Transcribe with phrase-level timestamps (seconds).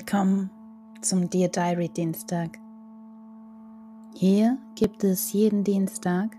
[0.00, 0.48] Willkommen
[1.00, 2.56] zum Dear Diary Dienstag.
[4.14, 6.36] Hier gibt es jeden Dienstag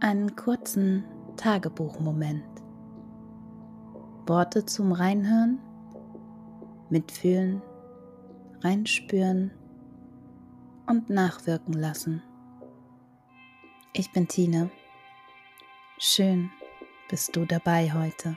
[0.00, 1.02] einen kurzen
[1.38, 2.44] Tagebuchmoment.
[4.26, 5.60] Worte zum Reinhören,
[6.90, 7.62] mitfühlen,
[8.60, 9.50] reinspüren
[10.86, 12.22] und nachwirken lassen.
[13.94, 14.70] Ich bin Tine.
[15.96, 16.50] Schön
[17.08, 18.36] bist du dabei heute.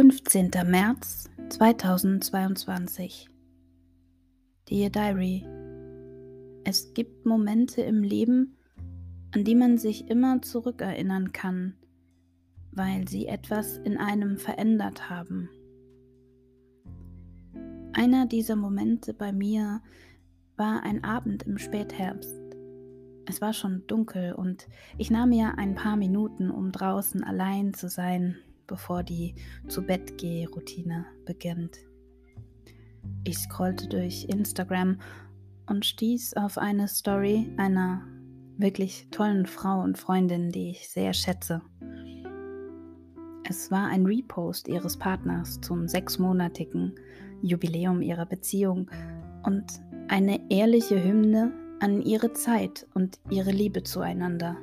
[0.00, 0.52] 15.
[0.64, 3.28] März 2022
[4.70, 5.44] Dear Diary
[6.62, 8.56] Es gibt Momente im Leben,
[9.34, 11.74] an die man sich immer zurückerinnern kann,
[12.70, 15.50] weil sie etwas in einem verändert haben.
[17.92, 19.82] Einer dieser Momente bei mir
[20.56, 22.40] war ein Abend im Spätherbst.
[23.26, 27.88] Es war schon dunkel und ich nahm mir ein paar Minuten, um draußen allein zu
[27.88, 28.36] sein
[28.68, 29.34] bevor die
[29.66, 31.78] zu Bett geh Routine beginnt.
[33.24, 35.00] Ich scrollte durch Instagram
[35.66, 38.06] und stieß auf eine Story einer
[38.56, 41.62] wirklich tollen Frau und Freundin, die ich sehr schätze.
[43.48, 46.94] Es war ein Repost ihres Partners zum sechsmonatigen
[47.40, 48.90] Jubiläum ihrer Beziehung
[49.44, 49.64] und
[50.08, 54.56] eine ehrliche Hymne an ihre Zeit und ihre Liebe zueinander.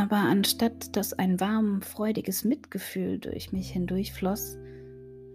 [0.00, 4.56] Aber anstatt dass ein warm, freudiges Mitgefühl durch mich hindurchfloss,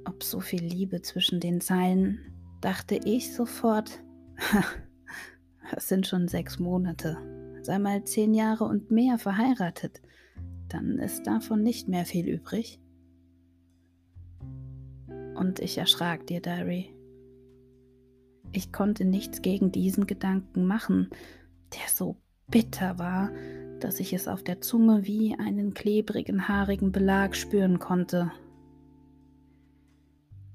[0.05, 2.17] ob so viel Liebe zwischen den Zeilen,
[2.61, 4.03] dachte ich sofort,
[5.71, 7.15] das sind schon sechs Monate,
[7.61, 10.01] sei mal zehn Jahre und mehr verheiratet,
[10.67, 12.79] dann ist davon nicht mehr viel übrig.
[15.35, 16.91] Und ich erschrak dir, Diary.
[18.51, 21.11] Ich konnte nichts gegen diesen Gedanken machen,
[21.71, 23.31] der so bitter war,
[23.79, 28.31] dass ich es auf der Zunge wie einen klebrigen, haarigen Belag spüren konnte.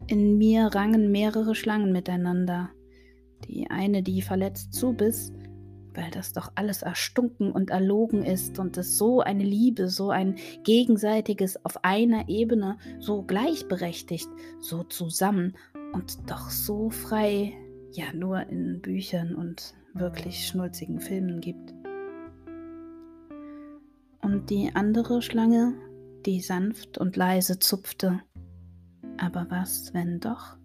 [0.07, 2.71] In mir rangen mehrere Schlangen miteinander.
[3.47, 5.33] Die eine, die verletzt zubiss,
[5.95, 10.37] weil das doch alles erstunken und erlogen ist und es so eine Liebe, so ein
[10.65, 14.29] gegenseitiges auf einer Ebene, so gleichberechtigt,
[14.61, 15.57] so zusammen
[15.93, 17.53] und doch so frei,
[17.93, 21.75] ja nur in Büchern und wirklich schnulzigen Filmen gibt
[24.31, 25.75] und die andere Schlange,
[26.25, 28.21] die sanft und leise zupfte.
[29.19, 30.57] Aber was, wenn doch?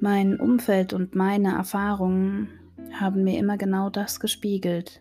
[0.00, 2.48] Mein Umfeld und meine Erfahrungen
[2.92, 5.00] haben mir immer genau das gespiegelt.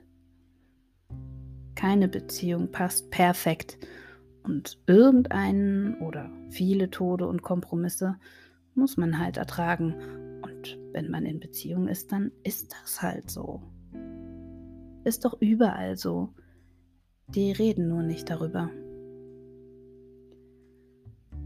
[1.74, 3.80] Keine Beziehung passt perfekt
[4.44, 8.18] und irgendeinen oder viele Tode und Kompromisse
[8.76, 9.96] muss man halt ertragen.
[10.44, 13.73] Und wenn man in Beziehung ist, dann ist das halt so.
[15.04, 16.30] Ist doch überall so.
[17.28, 18.70] Die reden nur nicht darüber.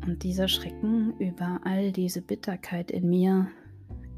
[0.06, 3.48] Und dieser Schrecken über all diese Bitterkeit in mir,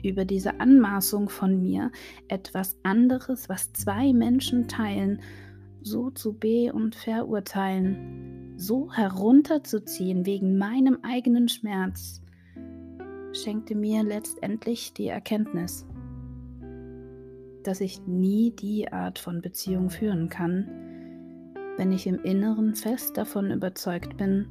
[0.04, 1.92] über diese Anmaßung von mir,
[2.28, 5.22] etwas anderes, was zwei Menschen teilen,
[5.82, 12.22] so zu be- und verurteilen, so herunterzuziehen wegen meinem eigenen Schmerz,
[13.34, 15.86] schenkte mir letztendlich die Erkenntnis,
[17.64, 20.68] dass ich nie die Art von Beziehung führen kann,
[21.78, 24.48] wenn ich im Inneren fest davon überzeugt bin,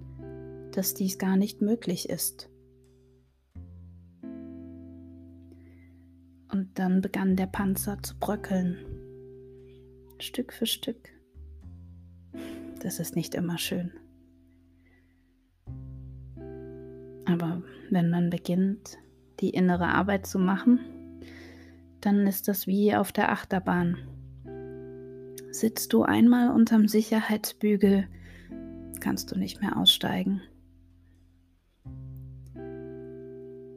[0.73, 2.51] dass dies gar nicht möglich ist.
[6.51, 8.77] Und dann begann der Panzer zu bröckeln,
[10.19, 11.11] Stück für Stück.
[12.83, 13.93] Das ist nicht immer schön.
[17.27, 18.99] Aber wenn man beginnt,
[19.41, 20.81] die innere Arbeit zu machen,
[22.01, 23.97] dann ist das wie auf der Achterbahn.
[25.51, 28.07] Sitzt du einmal unterm Sicherheitsbügel,
[29.01, 30.43] kannst du nicht mehr aussteigen.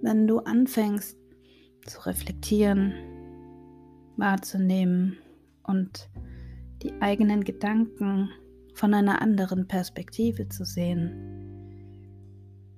[0.02, 1.18] Wenn du anfängst
[1.86, 2.94] zu reflektieren,
[4.18, 5.18] wahrzunehmen
[5.64, 6.10] und
[6.84, 8.30] die eigenen Gedanken
[8.74, 11.32] von einer anderen Perspektive zu sehen,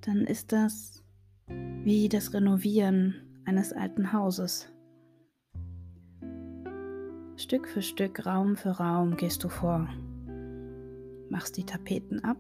[0.02, 1.04] dann ist das
[1.48, 3.16] wie das Renovieren
[3.46, 4.73] eines alten Hauses.
[7.36, 9.90] Stück für Stück, Raum für Raum gehst du vor,
[11.30, 12.38] machst die Tapeten ab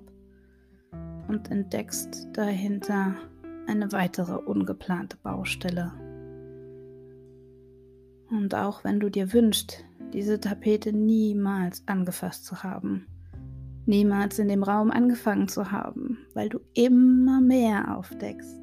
[1.27, 3.15] und entdeckst dahinter
[3.65, 5.91] eine weitere ungeplante Baustelle.
[8.29, 13.07] Und auch wenn du dir wünschst, diese Tapete niemals angefasst zu haben,
[13.87, 18.61] niemals in dem Raum angefangen zu haben, weil du immer mehr aufdeckst,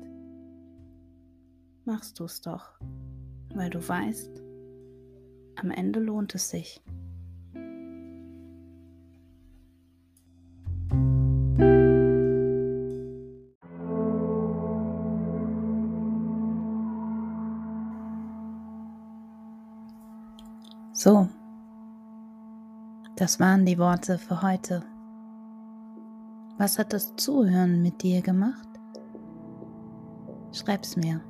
[1.85, 2.79] machst du es doch,
[3.53, 4.45] weil du weißt,
[5.61, 6.83] am Ende lohnt es sich.
[20.93, 21.29] So,
[23.17, 24.83] das waren die Worte für heute.
[26.59, 28.69] Was hat das Zuhören mit dir gemacht?
[30.53, 31.23] Schreib's mir